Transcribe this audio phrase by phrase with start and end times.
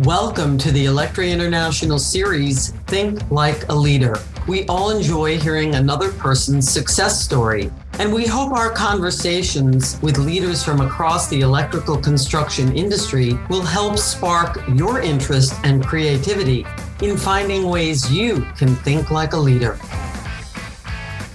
[0.00, 4.16] Welcome to the Electri International series, Think Like a Leader.
[4.48, 7.70] We all enjoy hearing another person's success story,
[8.00, 13.96] and we hope our conversations with leaders from across the electrical construction industry will help
[13.96, 16.66] spark your interest and creativity
[17.00, 19.78] in finding ways you can think like a leader.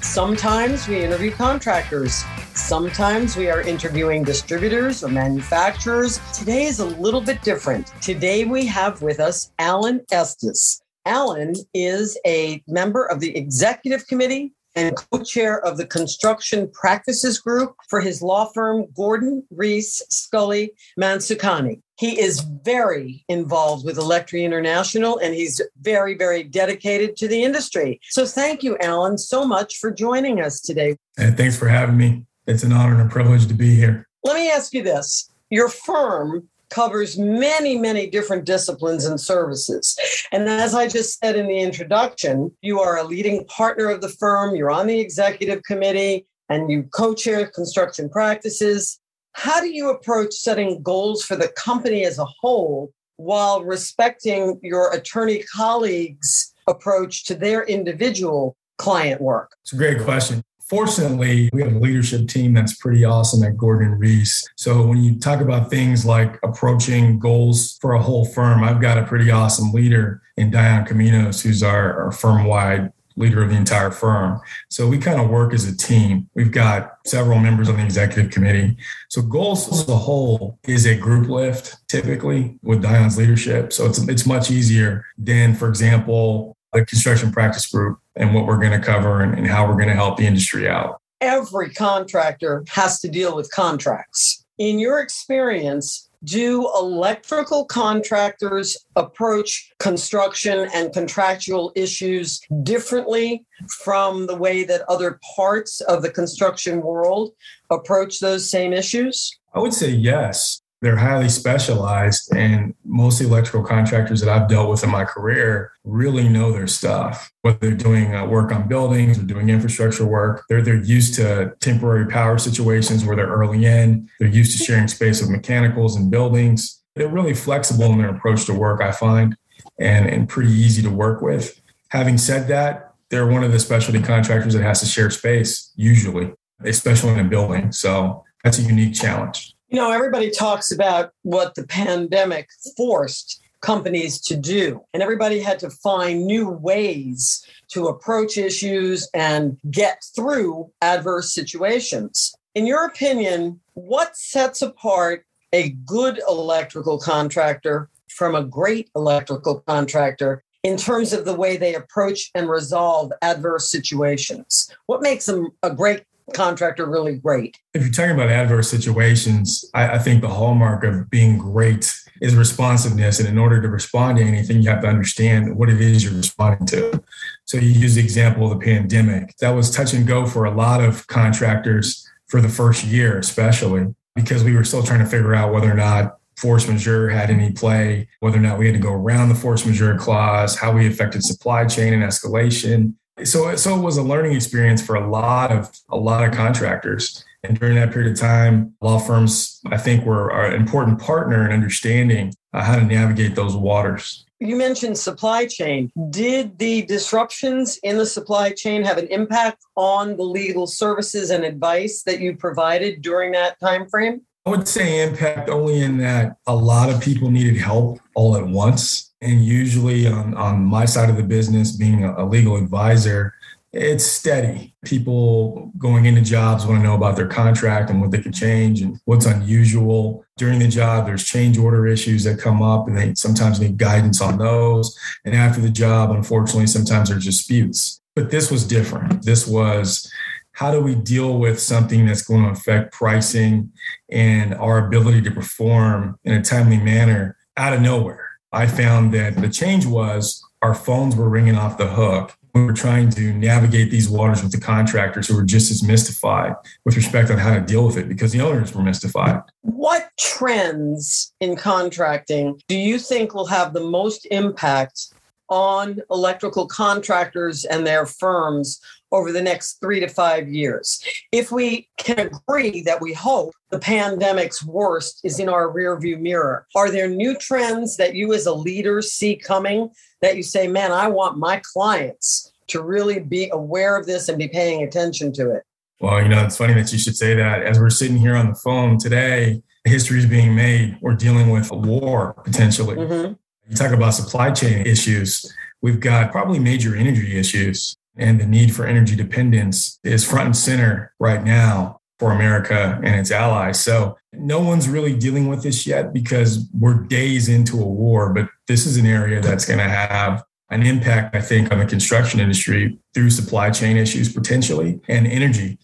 [0.09, 2.23] Sometimes we interview contractors.
[2.55, 6.19] Sometimes we are interviewing distributors or manufacturers.
[6.33, 7.93] Today is a little bit different.
[8.01, 10.81] Today we have with us Alan Estes.
[11.05, 17.75] Alan is a member of the executive committee and co-chair of the construction practices group
[17.87, 21.81] for his law firm Gordon Rees Scully Mansukhani.
[21.99, 27.99] He is very involved with Electri International and he's very, very dedicated to the industry.
[28.11, 30.95] So thank you, Alan, so much for joining us today.
[31.17, 32.23] And thanks for having me.
[32.47, 34.07] It's an honor and a privilege to be here.
[34.23, 35.29] Let me ask you this.
[35.49, 39.97] Your firm covers many, many different disciplines and services.
[40.31, 44.07] And as I just said in the introduction, you are a leading partner of the
[44.09, 49.01] firm, you're on the executive committee, and you co chair construction practices.
[49.33, 54.93] How do you approach setting goals for the company as a whole while respecting your
[54.93, 59.51] attorney colleagues' approach to their individual client work?
[59.63, 63.97] It's a great question fortunately, we have a leadership team that's pretty awesome at Gordon
[63.97, 64.47] Rees.
[64.55, 68.97] So when you talk about things like approaching goals for a whole firm, I've got
[68.97, 73.55] a pretty awesome leader in Dion Kekatos, who's our, our firm wide leader of the
[73.55, 74.39] entire firm.
[74.69, 76.29] So we kind of work as a team.
[76.33, 78.77] We've got several members on the executive committee.
[79.09, 83.73] So goals as a whole is a group lift typically with Dion's leadership.
[83.73, 88.57] So it's it's much easier than, for example, the construction practice group and what we're
[88.57, 91.01] going to cover and, and how we're going to help the industry out.
[91.21, 94.45] Every contractor has to deal with contracts.
[94.57, 103.45] In your experience, do electrical contractors approach construction and contractual issues differently
[103.83, 107.31] from the way that other parts of the construction world
[107.69, 109.39] approach those same issues?
[109.53, 114.83] I would say yes they're highly specialized and most electrical contractors that I've dealt with
[114.83, 117.31] in my career really know their stuff.
[117.41, 121.53] Whether they're doing uh, work on buildings or doing infrastructure work, they're they're used to
[121.59, 124.09] temporary power situations where they're early in.
[124.19, 126.81] They're used to sharing space with mechanicals and buildings.
[126.95, 129.35] They're really flexible in their approach to work, I find,
[129.79, 131.61] and, and pretty easy to work with.
[131.89, 136.33] Having said that, they're one of the specialty contractors that has to share space, usually,
[136.63, 137.71] especially in a building.
[137.71, 139.55] So that's a unique challenge.
[139.69, 145.59] You know, everybody talks about what the pandemic forced companies to do, and everybody had
[145.59, 152.33] to find new ways to approach issues and get through adverse situations.
[152.55, 160.43] In your opinion, what sets apart a good electrical contractor from a great electrical contractor
[160.63, 164.73] in terms of the way they approach and resolve adverse situations?
[164.87, 167.57] What makes them a great contractor really great.
[167.73, 172.35] If you're talking about adverse situations, I, I, think the hallmark of being great is
[172.35, 173.19] responsiveness.
[173.19, 176.13] And in order to respond to anything, you have to understand what it is you're
[176.13, 177.03] responding to.
[177.45, 179.35] So you use the example of the pandemic.
[179.37, 183.93] That was touch and go for a lot of contractors for the first year, especially
[184.15, 187.51] because we were still trying to figure out whether or not force majeure had any
[187.51, 190.87] play, whether or not we had to go around the force majeure clause, how we
[190.87, 195.51] affected supply chain and escalation so so it was a learning experience for a lot
[195.51, 197.23] of a lot of contractors.
[197.43, 201.53] And during that period of time law firms i think were an important partner in
[201.53, 204.25] understanding uh, how to navigate those waters.
[204.39, 205.91] You mentioned supply chain.
[206.09, 211.43] Did the disruptions in the supply chain have an impact on the legal services and
[211.43, 216.37] advice that you provided during that time frame i would say impact only in that
[216.47, 221.09] a lot of people needed help all at once and usually on, on my side
[221.09, 223.33] of the business, being a, legal advisor,
[223.73, 224.73] it's steady.
[224.85, 228.81] People going into jobs want to know about their contract and what they can change
[228.81, 231.05] and what's unusual during the job.
[231.05, 234.97] There's change order issues that come up, and they sometimes need guidance on those.
[235.25, 238.01] And after the job, unfortunately, sometimes there's disputes.
[238.15, 239.23] But this was different.
[239.23, 240.11] This was
[240.59, 243.71] how do we deal with something that's going to affect pricing
[244.09, 248.27] and our ability to perform in a timely manner out of nowhere?
[248.51, 252.35] I found that the change was our phones were ringing off the hook.
[252.53, 256.55] We were trying to navigate these waters with the contractors who were just as mystified
[256.83, 259.41] with respect on how to deal with it because the owners were mystified.
[259.61, 265.13] What trends in contracting do you think will have the most impact
[265.47, 271.01] on electrical contractors and their firms over the next three to five years.
[271.31, 276.67] If we can agree that we hope the pandemic's worst is in our rearview mirror,
[276.75, 279.89] are there new trends that you as a leader see coming
[280.21, 284.37] that you say, man, I want my clients to really be aware of this and
[284.37, 285.63] be paying attention to it?
[285.99, 287.63] Well, you know, it's funny that you should say that.
[287.63, 290.97] As we're sitting here on the phone today, history is being made.
[291.01, 292.95] We're dealing with a war potentially.
[292.95, 293.33] Mm-hmm.
[293.69, 295.53] You talk about supply chain issues.
[295.81, 300.57] We've got probably major energy issues, and the need for energy dependence is front and
[300.57, 303.81] center right now for America and its allies.
[303.81, 308.49] So no one's really dealing with this yet because we're days into a war, but
[308.67, 312.39] this is an area that's going to have an impact, I think, on the construction
[312.39, 315.79] industry through supply chain issues potentially and energy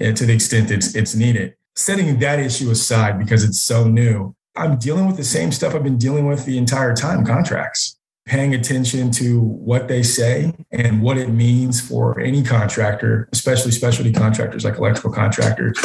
[0.00, 1.54] eh, to the extent it's it's needed.
[1.76, 5.82] Setting that issue aside because it's so new, I'm dealing with the same stuff I've
[5.82, 7.98] been dealing with the entire time contracts
[8.30, 14.12] paying attention to what they say and what it means for any contractor, especially specialty
[14.12, 15.76] contractors like electrical contractors,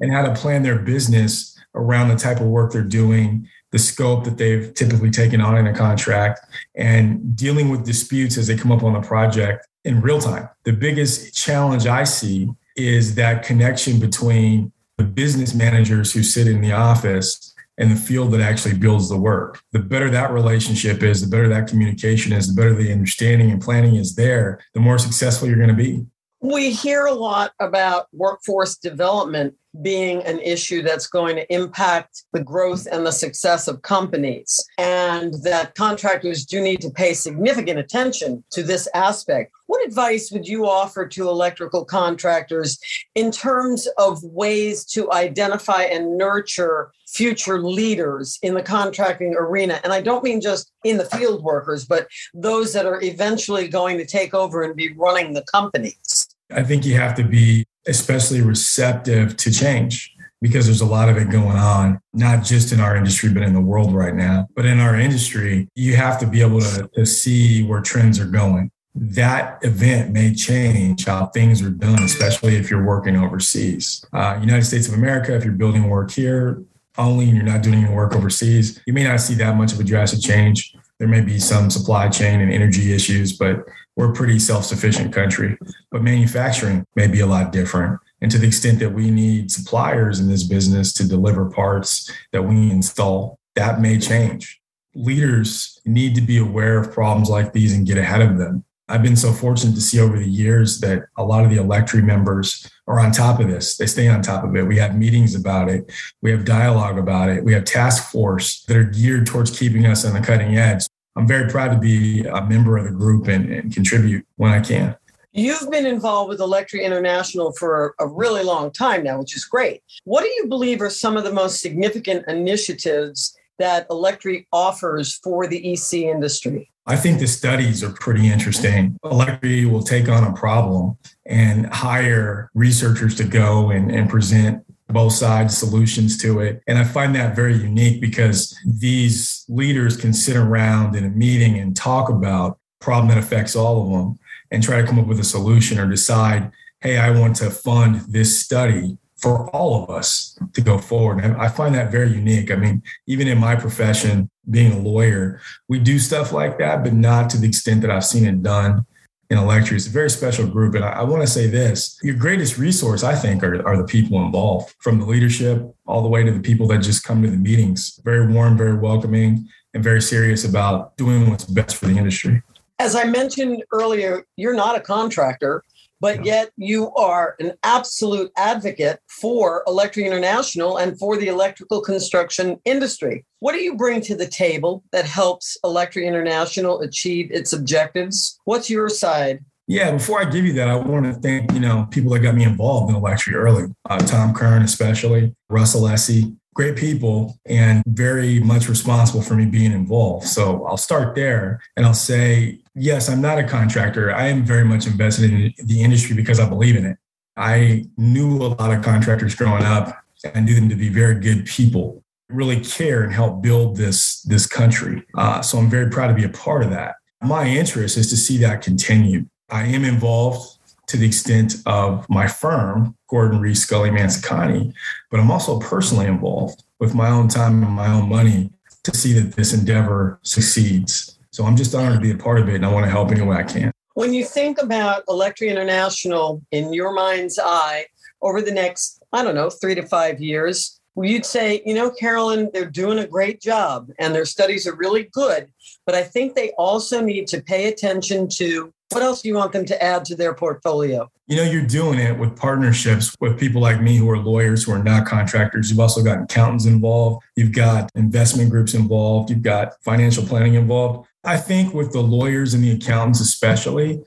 [0.00, 4.24] and how to plan their business around the type of work they're doing, the scope
[4.24, 6.40] that they've typically taken on in a contract,
[6.74, 10.48] and dealing with disputes as they come up on the project in real time.
[10.64, 16.62] The biggest challenge I see is that connection between the business managers who sit in
[16.62, 19.62] the office and the field that actually builds the work.
[19.72, 23.62] The better that relationship is, the better that communication is, the better the understanding and
[23.62, 26.06] planning is there, the more successful you're going to be.
[26.40, 32.42] We hear a lot about workforce development being an issue that's going to impact the
[32.42, 38.44] growth and the success of companies, and that contractors do need to pay significant attention
[38.50, 39.52] to this aspect.
[39.66, 42.78] What advice would you offer to electrical contractors
[43.14, 49.80] in terms of ways to identify and nurture future leaders in the contracting arena.
[49.84, 53.98] And I don't mean just in the field workers, but those that are eventually going
[53.98, 56.28] to take over and be running the companies.
[56.50, 61.16] I think you have to be especially receptive to change because there's a lot of
[61.16, 64.48] it going on, not just in our industry, but in the world right now.
[64.56, 68.26] But in our industry, you have to be able to, to see where trends are
[68.26, 68.70] going.
[68.94, 74.04] That event may change how things are done, especially if you're working overseas.
[74.12, 76.62] Uh, United States of America, if you're building work here,
[76.98, 79.80] only and you're not doing any work overseas, you may not see that much of
[79.80, 80.74] a drastic change.
[80.98, 83.64] There may be some supply chain and energy issues, but
[83.96, 85.58] we're a pretty self sufficient country.
[85.90, 88.00] But manufacturing may be a lot different.
[88.20, 92.42] And to the extent that we need suppliers in this business to deliver parts that
[92.42, 94.60] we install, that may change.
[94.94, 98.64] Leaders need to be aware of problems like these and get ahead of them.
[98.92, 102.04] I've been so fortunate to see over the years that a lot of the Electri
[102.04, 103.78] members are on top of this.
[103.78, 104.66] They stay on top of it.
[104.66, 105.90] We have meetings about it.
[106.20, 107.42] We have dialogue about it.
[107.42, 110.84] We have task force that are geared towards keeping us on the cutting edge.
[111.16, 114.60] I'm very proud to be a member of the group and, and contribute when I
[114.60, 114.94] can.
[115.32, 119.82] You've been involved with Electri International for a really long time now, which is great.
[120.04, 125.46] What do you believe are some of the most significant initiatives that Electri offers for
[125.46, 126.71] the EC industry?
[126.86, 128.98] I think the studies are pretty interesting.
[129.04, 130.96] Electri will take on a problem
[131.26, 136.62] and hire researchers to go and, and present both sides solutions to it.
[136.66, 141.58] And I find that very unique because these leaders can sit around in a meeting
[141.58, 144.18] and talk about problem that affects all of them
[144.50, 146.50] and try to come up with a solution or decide,
[146.80, 151.24] hey, I want to fund this study for all of us to go forward.
[151.24, 152.50] And I find that very unique.
[152.50, 156.92] I mean, even in my profession, being a lawyer, we do stuff like that, but
[156.92, 158.84] not to the extent that I've seen it done
[159.30, 159.76] in Electri.
[159.76, 160.74] It's a very special group.
[160.74, 163.84] And I, I want to say this your greatest resource, I think, are, are the
[163.84, 167.30] people involved, from the leadership all the way to the people that just come to
[167.30, 168.00] the meetings.
[168.04, 172.42] Very warm, very welcoming, and very serious about doing what's best for the industry.
[172.80, 175.62] As I mentioned earlier, you're not a contractor
[176.02, 182.58] but yet you are an absolute advocate for Electri International and for the electrical construction
[182.64, 183.24] industry.
[183.38, 188.38] What do you bring to the table that helps Electri International achieve its objectives?
[188.44, 189.44] What's your side?
[189.68, 192.34] Yeah, before I give you that, I want to thank, you know, people that got
[192.34, 193.72] me involved in Electri early.
[193.88, 199.72] Uh, Tom Kern, especially, Russell Essie, great people and very much responsible for me being
[199.72, 200.26] involved.
[200.26, 204.14] So I'll start there and I'll say, yes, I'm not a contractor.
[204.14, 206.98] I am very much invested in the industry because I believe in it.
[207.36, 209.96] I knew a lot of contractors growing up.
[210.34, 214.46] I knew them to be very good people, really care and help build this, this
[214.46, 215.02] country.
[215.16, 216.96] Uh, so I'm very proud to be a part of that.
[217.22, 219.26] My interest is to see that continue.
[219.50, 224.74] I am involved to the extent of my firm, Gordon Rees Scully Mansukhani,
[225.10, 228.50] but I'm also personally involved with my own time and my own money
[228.84, 231.11] to see that this endeavor succeeds.
[231.32, 233.10] So I'm just honored to be a part of it and I want to help
[233.10, 233.72] any way I can.
[233.94, 237.86] When you think about Electri International in your mind's eye
[238.20, 242.50] over the next, I don't know, three to five years, you'd say, you know, Carolyn,
[242.52, 245.50] they're doing a great job and their studies are really good.
[245.86, 249.52] But I think they also need to pay attention to what else do you want
[249.52, 251.10] them to add to their portfolio?
[251.26, 254.72] You know, you're doing it with partnerships with people like me who are lawyers, who
[254.72, 255.70] are not contractors.
[255.70, 257.24] You've also got accountants involved.
[257.36, 259.30] You've got investment groups involved.
[259.30, 261.08] You've got financial planning involved.
[261.24, 264.02] I think with the lawyers and the accountants, especially,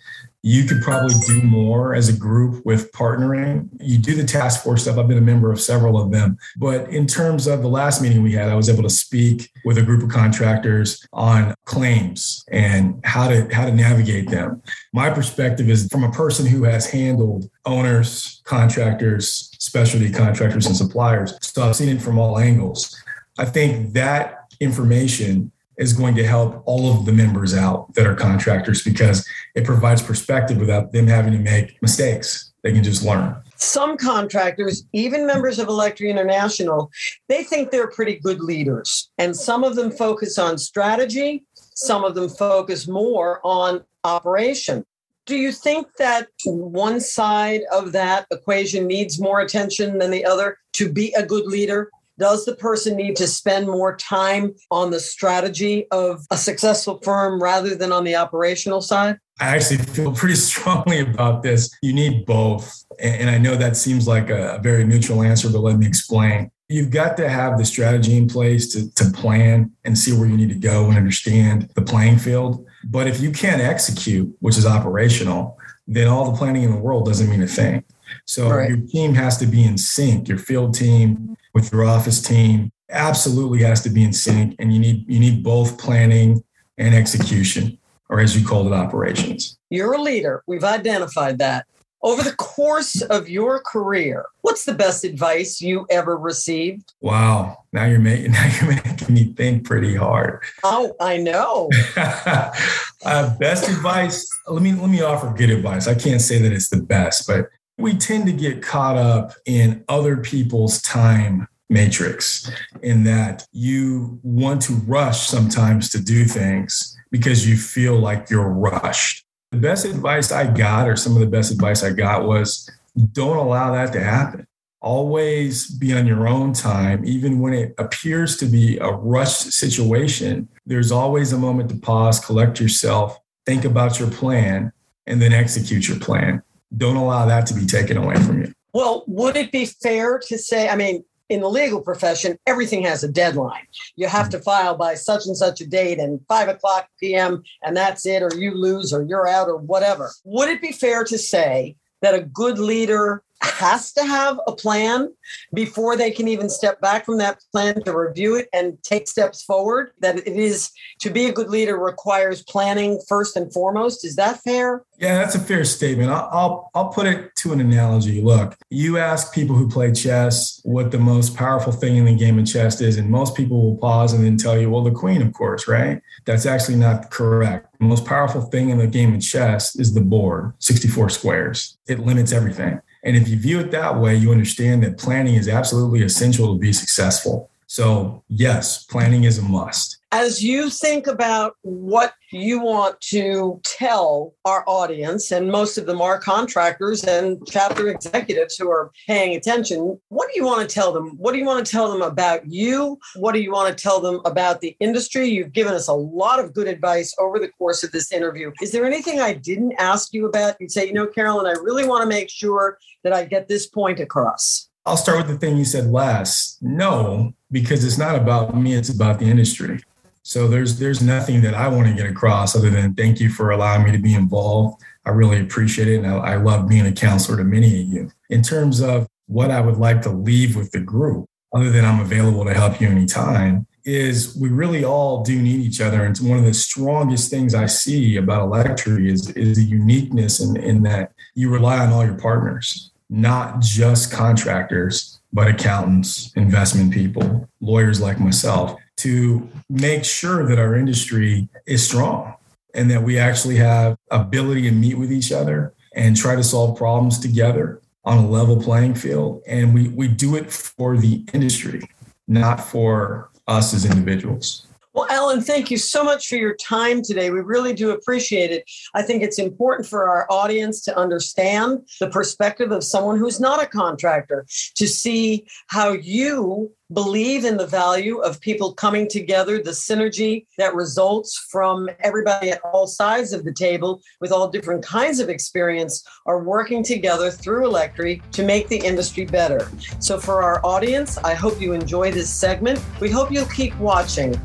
[0.45, 3.67] you could probably do more as a group with partnering.
[3.79, 4.99] You do the task force stuff.
[4.99, 6.37] I've been a member of several of them.
[6.57, 9.79] But in terms of the last meeting we had, I was able to speak with
[9.79, 14.61] a group of contractors on claims and how to how to navigate them.
[14.93, 21.35] My perspective is from a person who has handled owners, contractors, specialty contractors and suppliers.
[21.41, 22.95] So I've seen it from all angles.
[23.39, 28.15] I think that information is going to help all of the members out that are
[28.15, 32.53] contractors because it provides perspective without them having to make mistakes.
[32.63, 33.35] They can just learn.
[33.57, 36.91] Some contractors, even members of Electri International,
[37.29, 39.09] they think they're pretty good leaders.
[39.17, 41.43] And some of them focus on strategy,
[41.75, 44.83] some of them focus more on operation.
[45.25, 50.57] Do you think that one side of that equation needs more attention than the other
[50.73, 51.89] to be a good leader?
[52.17, 57.41] Does the person need to spend more time on the strategy of a successful firm
[57.41, 59.17] rather than on the operational side?
[59.39, 61.69] I actually feel pretty strongly about this.
[61.81, 62.73] You need both.
[62.99, 66.51] And I know that seems like a very neutral answer, but let me explain.
[66.69, 70.37] You've got to have the strategy in place to, to plan and see where you
[70.37, 72.65] need to go and understand the playing field.
[72.85, 77.05] But if you can't execute, which is operational, then all the planning in the world
[77.05, 77.83] doesn't mean a thing.
[78.25, 78.69] So right.
[78.69, 83.63] your team has to be in sync, your field team with your office team absolutely
[83.63, 86.43] has to be in sync and you need you need both planning
[86.77, 89.57] and execution or as you called it operations.
[89.71, 90.43] You're a leader.
[90.45, 91.65] We've identified that.
[92.03, 96.93] Over the course of your career, what's the best advice you ever received?
[97.01, 97.57] Wow.
[97.73, 100.43] Now you're making now you're making me think pretty hard.
[100.63, 101.71] Oh, I know.
[101.95, 104.27] uh, best advice.
[104.45, 105.87] Let me let me offer good advice.
[105.87, 109.83] I can't say that it's the best, but we tend to get caught up in
[109.89, 112.49] other people's time matrix
[112.83, 118.49] in that you want to rush sometimes to do things because you feel like you're
[118.49, 119.25] rushed.
[119.51, 122.69] The best advice I got, or some of the best advice I got, was
[123.11, 124.47] don't allow that to happen.
[124.81, 130.47] Always be on your own time, even when it appears to be a rushed situation.
[130.65, 134.71] There's always a moment to pause, collect yourself, think about your plan,
[135.07, 136.43] and then execute your plan
[136.77, 138.53] don't allow that to be taken away from you.
[138.73, 143.03] Well, would it be fair to say, I mean, in the legal profession, everything has
[143.03, 143.65] a deadline.
[143.95, 147.75] You have to file by such and such a date and five o'clock PM, and
[147.75, 150.11] that's it, or you lose, or you're out, or whatever.
[150.23, 155.13] Would it be fair to say that a good leader has to have a plan
[155.53, 159.43] before they can even step back from that plan to review it and take steps
[159.43, 159.91] forward.
[159.99, 160.71] That it is
[161.01, 164.05] to be a good leader requires planning first and foremost.
[164.05, 164.83] Is that fair?
[164.97, 166.09] Yeah, that's a fair statement.
[166.09, 168.21] I'll, I'll, I'll put it to an analogy.
[168.21, 172.39] Look, you ask people who play chess what the most powerful thing in the game
[172.39, 175.21] of chess is, and most people will pause and then tell you, well, the queen,
[175.21, 176.01] of course, right?
[176.25, 177.67] That's actually not correct.
[177.79, 181.77] The most powerful thing in the game of chess is the board, 64 squares.
[181.87, 182.79] It limits everything.
[183.05, 186.59] And if you view it that way, you understand that planning is absolutely essential to
[186.59, 187.49] be successful.
[187.67, 189.97] So, yes, planning is a must.
[190.17, 196.01] As you think about what you want to tell our audience, and most of them
[196.01, 200.93] are contractors and chapter executives who are paying attention, what do you want to tell
[200.93, 201.17] them?
[201.17, 202.97] What do you want to tell them about you?
[203.17, 205.27] What do you want to tell them about the industry?
[205.27, 208.53] You've given us a lot of good advice over the course of this interview.
[208.61, 210.55] Is there anything I didn't ask you about?
[210.61, 213.67] You'd say, you know, Carolyn, I really want to make sure that I get this
[213.67, 214.69] point across.
[214.85, 216.63] I'll start with the thing you said last.
[216.63, 219.81] No, because it's not about me, it's about the industry.
[220.25, 223.51] So there's there's nothing that I want to get across other than thank you for
[223.51, 224.81] allowing me to be involved.
[225.05, 225.97] I really appreciate it.
[225.97, 228.11] And I, I love being a counselor to many of you.
[228.31, 231.99] In terms of what I would like to leave with the group, other than I'm
[231.99, 236.03] available to help you anytime, is we really all do need each other.
[236.03, 240.57] And one of the strongest things I see about Electri is, is the uniqueness in,
[240.57, 247.49] in that you rely on all your partners not just contractors, but accountants, investment people,
[247.59, 252.33] lawyers like myself, to make sure that our industry is strong
[252.73, 256.77] and that we actually have ability to meet with each other and try to solve
[256.77, 259.41] problems together on a level playing field.
[259.45, 261.81] And we, we do it for the industry,
[262.29, 264.67] not for us as individuals.
[264.95, 267.29] Well, Alan, thank you so much for your time today.
[267.29, 268.63] We really do appreciate it.
[268.93, 273.61] I think it's important for our audience to understand the perspective of someone who's not
[273.61, 279.71] a contractor, to see how you believe in the value of people coming together, the
[279.71, 285.19] synergy that results from everybody at all sides of the table with all different kinds
[285.19, 289.69] of experience are working together through Electri to make the industry better.
[289.99, 292.79] So, for our audience, I hope you enjoy this segment.
[293.01, 294.39] We hope you'll keep watching.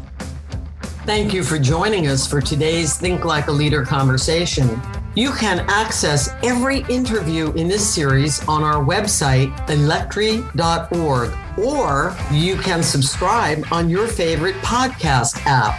[1.10, 4.80] Thank you for joining us for today's Think Like a Leader conversation.
[5.16, 12.84] You can access every interview in this series on our website, electri.org, or you can
[12.84, 15.76] subscribe on your favorite podcast app.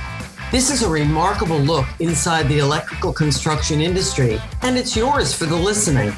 [0.52, 5.56] This is a remarkable look inside the electrical construction industry, and it's yours for the
[5.56, 6.14] listening.